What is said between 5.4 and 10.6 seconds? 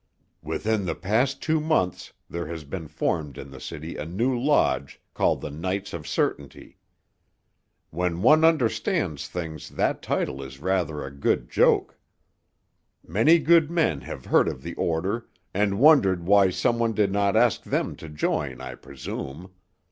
the Knights of Certainty. When one understands things that title is